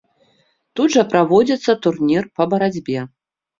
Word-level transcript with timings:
Тут 0.79 0.95
жа 0.95 1.03
праводзіцца 1.11 1.77
турнір 1.85 2.27
па 2.39 2.51
барацьбе. 2.57 3.07